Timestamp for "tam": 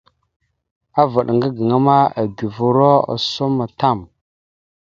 3.79-3.99